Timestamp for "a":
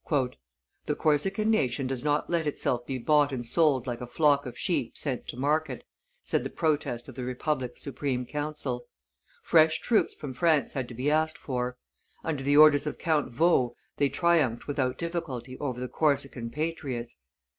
4.01-4.07